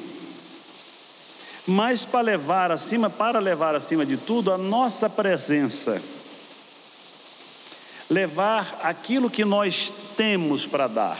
[1.66, 6.02] mas para levar acima, para levar acima de tudo a nossa presença.
[8.12, 11.18] Levar aquilo que nós temos para dar.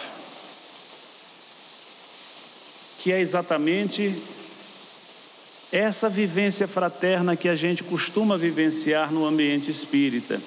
[2.99, 4.15] Que é exatamente
[5.73, 10.41] essa vivência fraterna que a gente costuma vivenciar no ambiente espírita.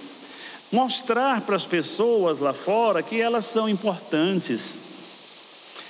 [0.72, 4.78] Mostrar para as pessoas lá fora que elas são importantes,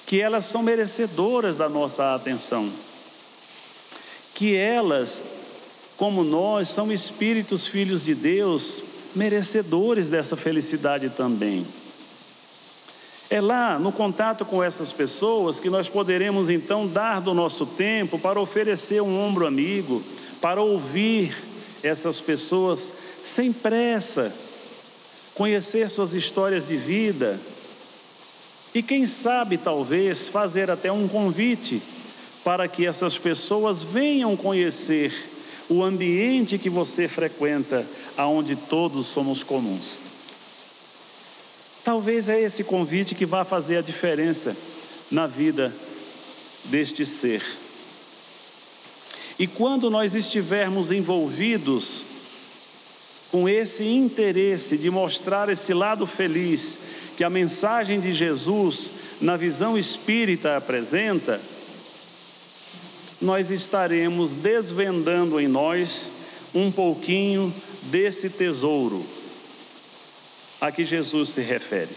[0.06, 2.72] que elas são merecedoras da nossa atenção
[4.36, 5.24] que elas,
[5.96, 8.84] como nós, são espíritos filhos de Deus,
[9.16, 11.66] merecedores dessa felicidade também.
[13.30, 18.20] É lá, no contato com essas pessoas, que nós poderemos então dar do nosso tempo
[18.20, 20.04] para oferecer um ombro amigo,
[20.40, 21.36] para ouvir
[21.82, 22.94] essas pessoas
[23.24, 24.32] sem pressa,
[25.34, 27.40] conhecer suas histórias de vida
[28.76, 31.82] e, quem sabe, talvez, fazer até um convite
[32.44, 35.35] para que essas pessoas venham conhecer
[35.70, 37.86] o ambiente que você frequenta,
[38.18, 40.00] aonde todos somos comuns.
[41.84, 44.56] Talvez é esse convite que vá fazer a diferença
[45.12, 45.74] na vida
[46.66, 47.44] deste ser.
[49.38, 52.04] E quando nós estivermos envolvidos
[53.32, 56.78] com esse interesse de mostrar esse lado feliz
[57.18, 58.90] que a mensagem de Jesus
[59.20, 61.42] na visão espírita apresenta,
[63.22, 66.10] nós estaremos desvendando em nós
[66.54, 67.54] um pouquinho
[67.84, 69.06] desse tesouro
[70.60, 71.96] a que Jesus se refere.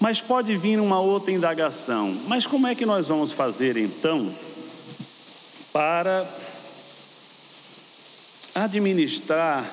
[0.00, 2.18] Mas pode vir uma outra indagação.
[2.26, 4.34] Mas como é que nós vamos fazer então
[5.72, 6.26] para
[8.54, 9.72] administrar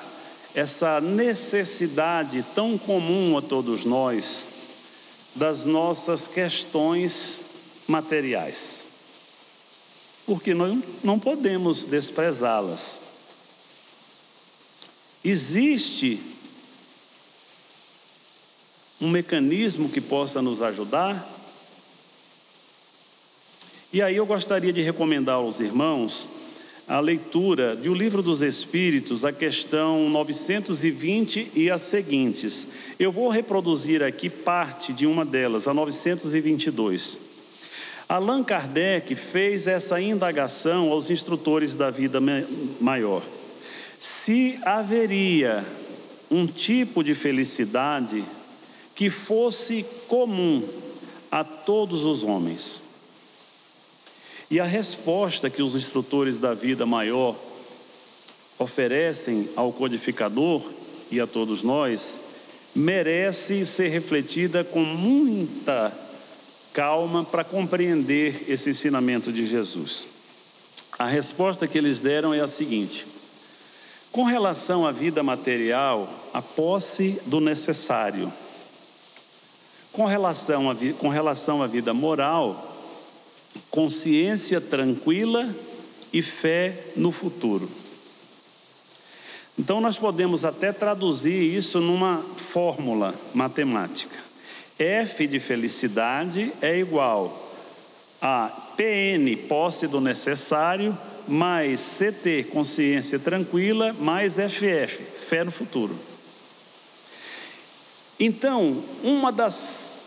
[0.54, 4.44] essa necessidade tão comum a todos nós
[5.34, 7.40] das nossas questões
[7.88, 8.84] materiais,
[10.26, 13.00] porque nós não podemos desprezá-las.
[15.24, 16.20] Existe
[19.00, 21.26] um mecanismo que possa nos ajudar?
[23.90, 26.28] E aí eu gostaria de recomendar aos irmãos
[26.86, 32.66] a leitura de O Livro dos Espíritos, a questão 920 e as seguintes.
[32.98, 37.27] Eu vou reproduzir aqui parte de uma delas, a 922.
[38.08, 42.18] Allan Kardec fez essa indagação aos instrutores da vida
[42.80, 43.22] maior.
[44.00, 45.62] Se haveria
[46.30, 48.24] um tipo de felicidade
[48.94, 50.66] que fosse comum
[51.30, 52.82] a todos os homens.
[54.50, 57.36] E a resposta que os instrutores da vida maior
[58.58, 60.62] oferecem ao codificador
[61.10, 62.16] e a todos nós
[62.74, 66.07] merece ser refletida com muita
[66.78, 70.06] calma para compreender esse ensinamento de Jesus.
[70.96, 73.04] A resposta que eles deram é a seguinte:
[74.12, 78.32] com relação à vida material, a posse do necessário.
[79.90, 82.78] Com relação, a, com relação à vida moral,
[83.72, 85.52] consciência tranquila
[86.12, 87.68] e fé no futuro.
[89.58, 92.18] Então, nós podemos até traduzir isso numa
[92.52, 94.27] fórmula matemática.
[94.78, 97.50] F de felicidade é igual
[98.22, 105.96] a PN, posse do necessário, mais CT, consciência tranquila, mais FF, fé no futuro.
[108.18, 109.98] Então, uma das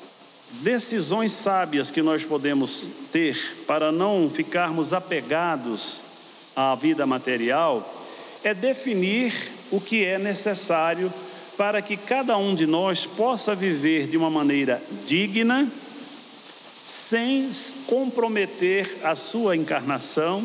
[0.52, 6.02] decisões sábias que nós podemos ter para não ficarmos apegados
[6.56, 7.94] à vida material
[8.44, 11.12] é definir o que é necessário
[11.62, 15.72] para que cada um de nós possa viver de uma maneira digna,
[16.84, 17.52] sem
[17.86, 20.44] comprometer a sua encarnação,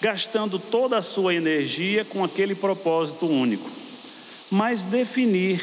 [0.00, 3.68] gastando toda a sua energia com aquele propósito único,
[4.48, 5.60] mas definir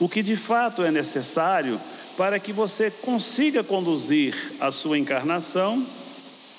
[0.00, 1.78] o que de fato é necessário
[2.16, 5.86] para que você consiga conduzir a sua encarnação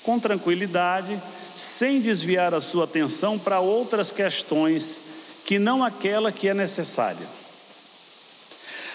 [0.03, 1.20] com tranquilidade,
[1.57, 5.09] sem desviar a sua atenção para outras questões
[5.46, 7.28] que não aquela que é necessária.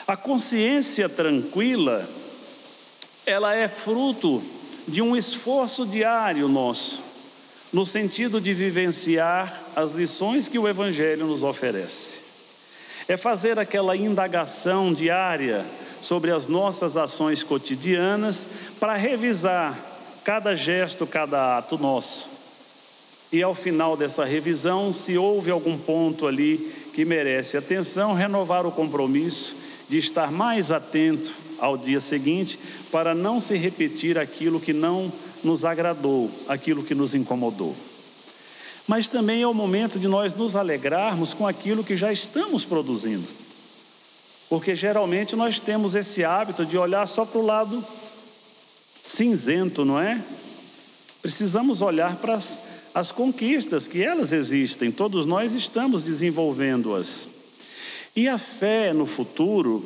[0.06, 2.08] A consciência tranquila,
[3.24, 4.42] ela é fruto
[4.86, 7.02] de um esforço diário nosso,
[7.72, 12.20] no sentido de vivenciar as lições que o Evangelho nos oferece.
[13.08, 15.64] É fazer aquela indagação diária
[16.00, 18.46] sobre as nossas ações cotidianas
[18.78, 19.76] para revisar
[20.22, 22.33] cada gesto, cada ato nosso.
[23.34, 28.70] E ao final dessa revisão, se houve algum ponto ali que merece atenção, renovar o
[28.70, 29.56] compromisso
[29.88, 32.56] de estar mais atento ao dia seguinte,
[32.92, 35.12] para não se repetir aquilo que não
[35.42, 37.74] nos agradou, aquilo que nos incomodou.
[38.86, 43.26] Mas também é o momento de nós nos alegrarmos com aquilo que já estamos produzindo.
[44.48, 47.84] Porque geralmente nós temos esse hábito de olhar só para o lado
[49.02, 50.22] cinzento, não é?
[51.20, 52.60] Precisamos olhar para as,
[52.94, 57.26] as conquistas, que elas existem, todos nós estamos desenvolvendo-as.
[58.14, 59.84] E a fé no futuro,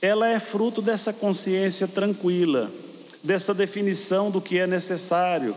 [0.00, 2.70] ela é fruto dessa consciência tranquila,
[3.24, 5.56] dessa definição do que é necessário,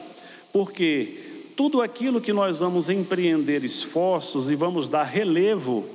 [0.51, 1.19] porque
[1.55, 5.85] tudo aquilo que nós vamos empreender esforços e vamos dar relevo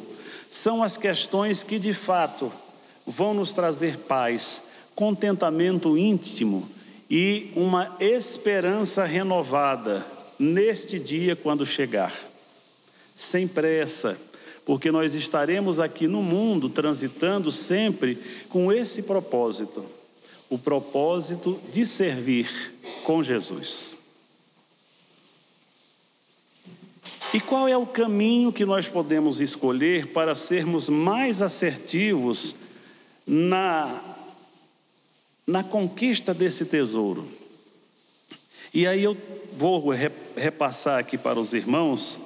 [0.49, 2.53] são as questões que de fato
[3.05, 4.63] vão nos trazer paz,
[4.95, 6.69] contentamento íntimo
[7.11, 12.15] e uma esperança renovada neste dia quando chegar.
[13.17, 14.17] Sem pressa,
[14.65, 18.19] porque nós estaremos aqui no mundo transitando sempre
[18.49, 19.85] com esse propósito,
[20.49, 22.49] o propósito de servir
[23.03, 23.97] com Jesus.
[27.33, 32.55] E qual é o caminho que nós podemos escolher para sermos mais assertivos
[33.27, 34.03] na,
[35.47, 37.38] na conquista desse tesouro?
[38.73, 39.17] E aí eu
[39.57, 39.89] vou
[40.37, 42.19] repassar aqui para os irmãos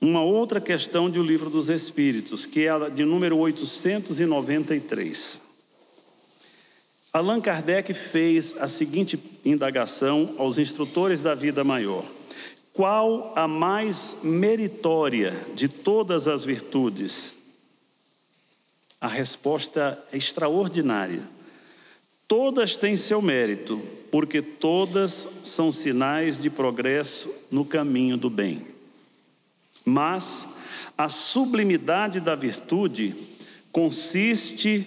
[0.00, 5.40] uma outra questão de O Livro dos Espíritos, que é a de número 893.
[7.12, 12.04] Allan Kardec fez a seguinte indagação aos instrutores da vida maior:
[12.72, 17.36] Qual a mais meritória de todas as virtudes?
[19.00, 21.37] A resposta é extraordinária.
[22.28, 28.66] Todas têm seu mérito, porque todas são sinais de progresso no caminho do bem.
[29.82, 30.46] Mas
[30.96, 33.16] a sublimidade da virtude
[33.72, 34.86] consiste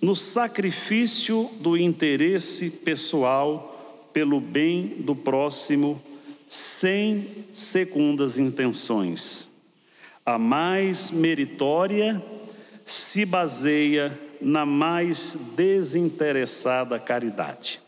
[0.00, 6.02] no sacrifício do interesse pessoal pelo bem do próximo,
[6.48, 9.50] sem segundas intenções.
[10.24, 12.24] A mais meritória
[12.86, 17.80] se baseia na mais desinteressada caridade.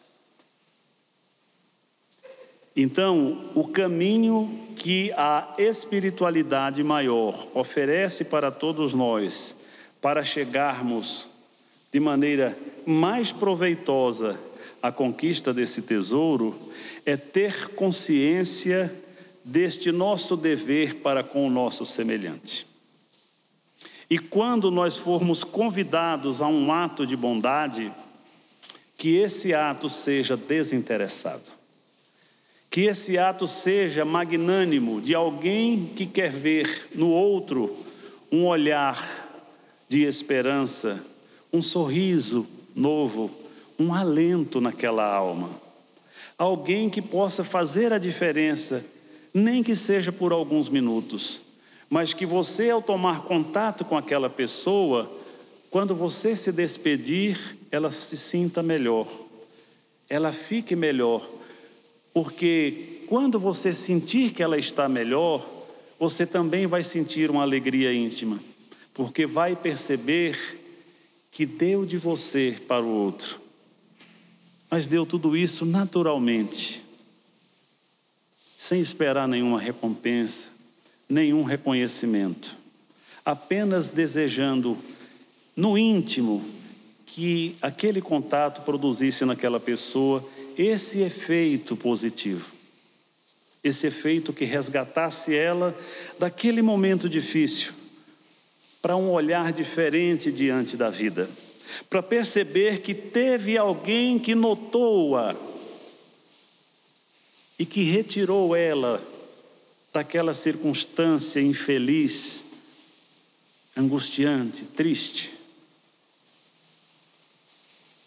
[2.74, 9.54] Então, o caminho que a espiritualidade maior oferece para todos nós,
[10.00, 11.28] para chegarmos
[11.92, 14.38] de maneira mais proveitosa
[14.82, 16.54] à conquista desse tesouro,
[17.04, 18.90] é ter consciência
[19.44, 22.69] deste nosso dever para com o nosso semelhante.
[24.10, 27.92] E quando nós formos convidados a um ato de bondade,
[28.98, 31.48] que esse ato seja desinteressado.
[32.68, 37.76] Que esse ato seja magnânimo de alguém que quer ver no outro
[38.32, 39.28] um olhar
[39.88, 41.04] de esperança,
[41.52, 43.30] um sorriso novo,
[43.78, 45.50] um alento naquela alma.
[46.36, 48.84] Alguém que possa fazer a diferença,
[49.32, 51.40] nem que seja por alguns minutos,
[51.90, 55.10] mas que você, ao tomar contato com aquela pessoa,
[55.68, 59.08] quando você se despedir, ela se sinta melhor,
[60.08, 61.28] ela fique melhor.
[62.14, 65.44] Porque quando você sentir que ela está melhor,
[65.98, 68.40] você também vai sentir uma alegria íntima,
[68.94, 70.60] porque vai perceber
[71.30, 73.40] que deu de você para o outro,
[74.70, 76.82] mas deu tudo isso naturalmente,
[78.56, 80.49] sem esperar nenhuma recompensa,
[81.10, 82.56] nenhum reconhecimento,
[83.24, 84.78] apenas desejando
[85.56, 86.44] no íntimo
[87.04, 90.24] que aquele contato produzisse naquela pessoa
[90.56, 92.52] esse efeito positivo,
[93.64, 95.76] esse efeito que resgatasse ela
[96.18, 97.72] daquele momento difícil
[98.80, 101.28] para um olhar diferente diante da vida,
[101.90, 105.34] para perceber que teve alguém que notou-a
[107.58, 109.09] e que retirou ela
[109.92, 112.44] daquela circunstância infeliz,
[113.76, 115.32] angustiante, triste.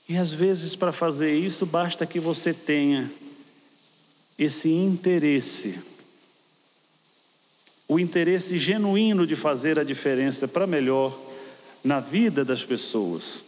[0.08, 3.12] E às vezes, para fazer isso, basta que você tenha
[4.38, 5.80] esse interesse,
[7.88, 11.18] o interesse genuíno de fazer a diferença para melhor
[11.84, 13.44] na vida das pessoas.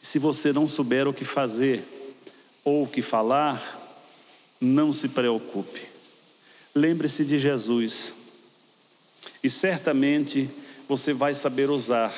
[0.00, 1.84] Se você não souber o que fazer
[2.64, 3.80] ou o que falar,
[4.60, 5.91] não se preocupe.
[6.74, 8.14] Lembre-se de Jesus.
[9.42, 10.48] E certamente
[10.88, 12.14] você vai saber usar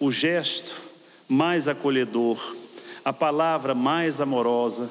[0.00, 0.80] o gesto
[1.28, 2.56] mais acolhedor,
[3.04, 4.90] a palavra mais amorosa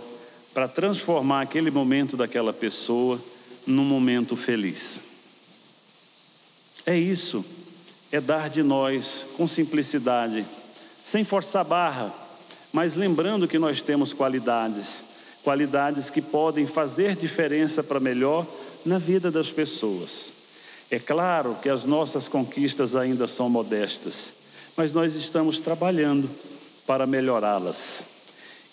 [0.53, 3.21] para transformar aquele momento daquela pessoa
[3.65, 4.99] num momento feliz.
[6.85, 7.43] É isso,
[8.11, 10.45] é dar de nós com simplicidade,
[11.03, 12.13] sem forçar barra,
[12.71, 15.03] mas lembrando que nós temos qualidades,
[15.47, 18.45] qualidades que podem fazer diferença para melhor
[18.85, 20.33] na vida das pessoas.
[20.91, 24.33] É claro que as nossas conquistas ainda são modestas,
[24.75, 26.29] mas nós estamos trabalhando
[26.85, 28.03] para melhorá-las.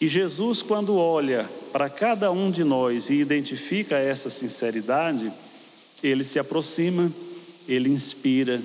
[0.01, 5.33] E Jesus, quando olha para cada um de nós e identifica essa sinceridade,
[6.03, 7.09] ele se aproxima,
[7.69, 8.61] ele inspira,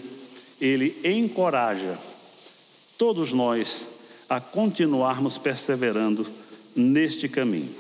[0.60, 1.96] ele encoraja
[2.98, 3.86] todos nós
[4.28, 6.26] a continuarmos perseverando
[6.76, 7.79] neste caminho.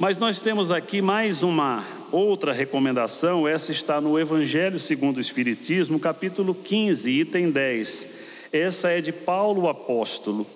[0.00, 5.98] Mas nós temos aqui mais uma outra recomendação, essa está no Evangelho segundo o Espiritismo,
[5.98, 8.06] capítulo 15, item 10.
[8.52, 10.46] Essa é de Paulo apóstolo.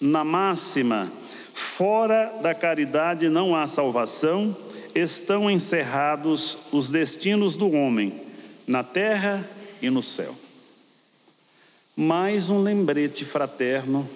[0.00, 1.12] Na máxima,
[1.52, 4.56] fora da caridade não há salvação,
[4.94, 8.22] estão encerrados os destinos do homem,
[8.66, 9.46] na terra
[9.82, 10.34] e no céu.
[11.94, 14.08] Mais um lembrete fraterno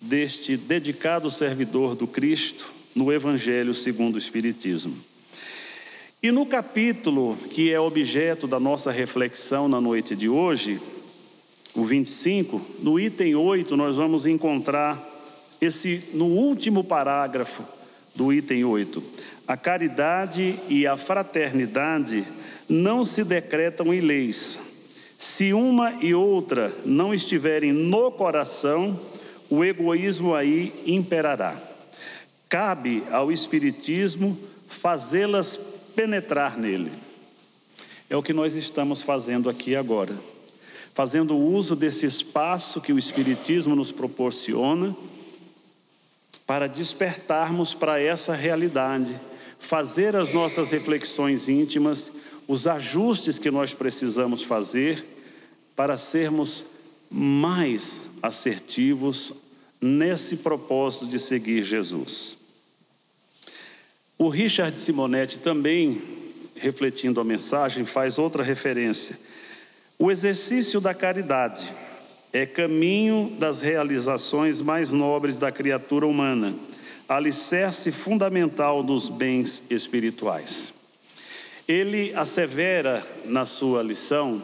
[0.00, 4.96] deste dedicado servidor do Cristo no Evangelho segundo o Espiritismo.
[6.22, 10.80] E no capítulo que é objeto da nossa reflexão na noite de hoje,
[11.74, 15.02] o 25, no item 8, nós vamos encontrar
[15.60, 17.64] esse no último parágrafo
[18.14, 19.02] do item 8.
[19.46, 22.26] A caridade e a fraternidade
[22.68, 24.58] não se decretam em leis.
[25.18, 28.98] Se uma e outra não estiverem no coração,
[29.48, 31.69] o egoísmo aí imperará.
[32.50, 34.36] Cabe ao Espiritismo
[34.66, 35.56] fazê-las
[35.94, 36.90] penetrar nele.
[38.10, 40.18] É o que nós estamos fazendo aqui agora.
[40.92, 44.96] Fazendo uso desse espaço que o Espiritismo nos proporciona
[46.44, 49.14] para despertarmos para essa realidade,
[49.60, 52.10] fazer as nossas reflexões íntimas,
[52.48, 55.04] os ajustes que nós precisamos fazer
[55.76, 56.64] para sermos
[57.08, 59.32] mais assertivos
[59.80, 62.39] nesse propósito de seguir Jesus.
[64.20, 66.02] O Richard Simonetti também,
[66.54, 69.18] refletindo a mensagem, faz outra referência.
[69.98, 71.74] O exercício da caridade
[72.30, 76.54] é caminho das realizações mais nobres da criatura humana,
[77.08, 80.74] alicerce fundamental dos bens espirituais.
[81.66, 84.42] Ele assevera na sua lição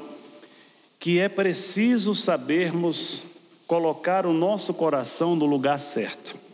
[0.99, 3.25] que é preciso sabermos
[3.67, 6.46] colocar o nosso coração no lugar certo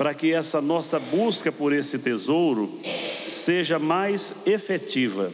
[0.00, 2.80] para que essa nossa busca por esse tesouro
[3.28, 5.30] seja mais efetiva.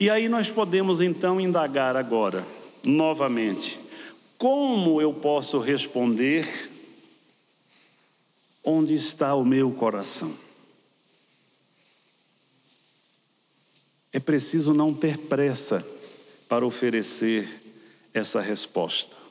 [0.00, 2.44] E aí nós podemos então indagar agora,
[2.84, 3.78] novamente,
[4.36, 6.72] como eu posso responder
[8.64, 10.36] onde está o meu coração?
[14.12, 15.86] É preciso não ter pressa
[16.48, 17.48] para oferecer
[18.12, 19.21] essa resposta.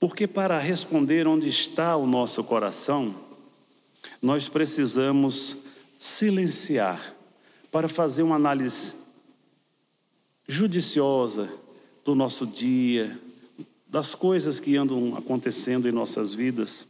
[0.00, 3.14] Porque para responder onde está o nosso coração,
[4.22, 5.58] nós precisamos
[5.98, 7.14] silenciar
[7.70, 8.96] para fazer uma análise
[10.48, 11.52] judiciosa
[12.02, 13.20] do nosso dia,
[13.86, 16.88] das coisas que andam acontecendo em nossas vidas.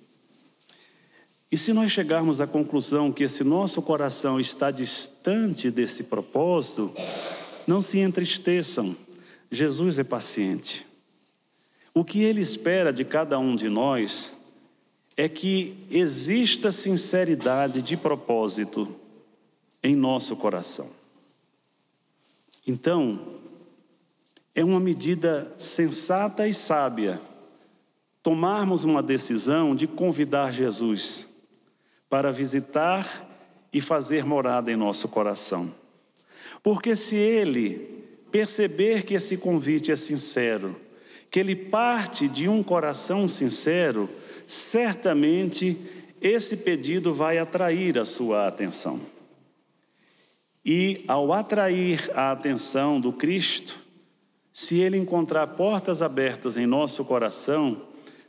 [1.51, 6.95] E se nós chegarmos à conclusão que esse nosso coração está distante desse propósito,
[7.67, 8.97] não se entristeçam,
[9.51, 10.87] Jesus é paciente.
[11.93, 14.32] O que ele espera de cada um de nós
[15.16, 18.97] é que exista sinceridade de propósito
[19.82, 20.91] em nosso coração.
[22.66, 23.38] Então,
[24.55, 27.20] é uma medida sensata e sábia
[28.22, 31.26] tomarmos uma decisão de convidar Jesus
[32.09, 33.26] para visitar
[33.72, 35.72] e fazer morada em nosso coração.
[36.62, 40.76] Porque se ele perceber que esse convite é sincero,
[41.31, 44.11] que ele parte de um coração sincero,
[44.47, 45.78] certamente
[46.20, 49.01] esse pedido vai atrair a sua atenção.
[50.64, 53.78] E ao atrair a atenção do Cristo,
[54.53, 57.83] se ele encontrar portas abertas em nosso coração,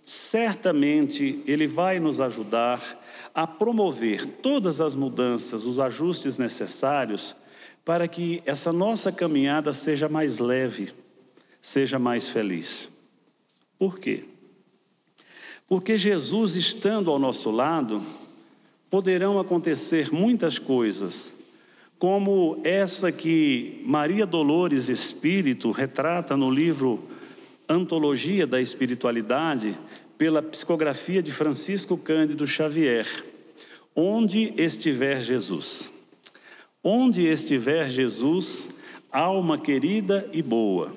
[0.06, 3.00] certamente ele vai nos ajudar
[3.34, 7.36] a promover todas as mudanças, os ajustes necessários
[7.84, 10.94] para que essa nossa caminhada seja mais leve,
[11.60, 12.91] seja mais feliz.
[13.82, 14.26] Por quê?
[15.68, 18.06] Porque Jesus estando ao nosso lado,
[18.92, 21.34] poderão acontecer muitas coisas,
[21.98, 27.10] como essa que Maria Dolores Espírito retrata no livro
[27.68, 29.76] Antologia da Espiritualidade,
[30.16, 33.08] pela psicografia de Francisco Cândido Xavier,
[33.96, 35.90] onde estiver Jesus.
[36.84, 38.70] Onde estiver Jesus,
[39.12, 40.96] alma querida e boa,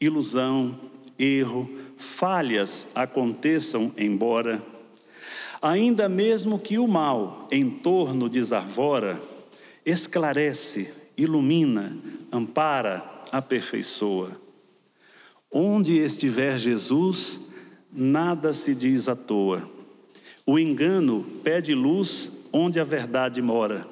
[0.00, 0.76] ilusão,
[1.16, 4.62] erro, falhas aconteçam embora,
[5.60, 9.20] ainda mesmo que o mal em torno desarvora,
[9.84, 11.96] esclarece, ilumina,
[12.32, 14.32] ampara, aperfeiçoa.
[15.52, 17.40] Onde estiver Jesus,
[17.92, 19.68] nada se diz à toa.
[20.46, 23.86] O engano pede luz onde a verdade mora.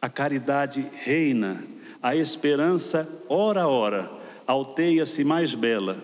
[0.00, 1.62] A caridade reina,
[2.02, 4.10] a esperança, ora a ora,
[4.46, 6.02] alteia-se mais bela,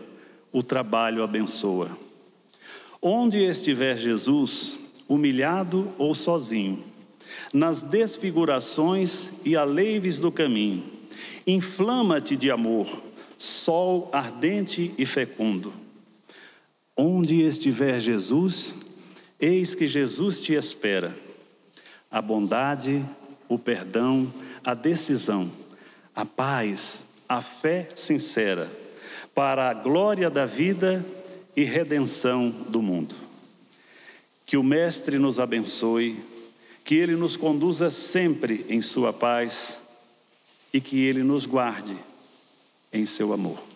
[0.57, 1.91] o trabalho abençoa.
[3.03, 6.83] Onde estiver Jesus, humilhado ou sozinho,
[7.53, 10.83] nas desfigurações e aleives do caminho,
[11.47, 12.89] inflama-te de amor,
[13.37, 15.75] sol ardente e fecundo.
[16.97, 18.75] Onde estiver Jesus,
[19.39, 21.15] eis que Jesus te espera.
[22.11, 23.05] A bondade,
[23.47, 24.33] o perdão,
[24.65, 25.51] a decisão,
[26.15, 28.86] a paz, a fé sincera,
[29.37, 31.05] para a glória da vida
[31.55, 33.15] e redenção do mundo.
[34.47, 36.25] Que o Mestre nos abençoe,
[36.83, 39.79] que ele nos conduza sempre em Sua paz
[40.73, 41.99] e que ele nos guarde
[42.91, 43.76] em seu amor.